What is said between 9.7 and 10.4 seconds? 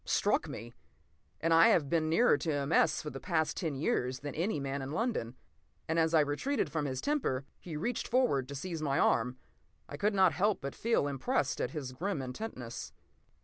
I could not